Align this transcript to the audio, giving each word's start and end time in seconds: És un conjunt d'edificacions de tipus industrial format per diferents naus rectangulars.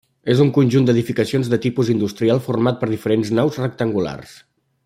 És 0.33 0.39
un 0.45 0.47
conjunt 0.53 0.87
d'edificacions 0.87 1.51
de 1.51 1.59
tipus 1.67 1.93
industrial 1.97 2.43
format 2.49 2.81
per 2.83 2.93
diferents 2.97 3.33
naus 3.41 3.63
rectangulars. 3.67 4.39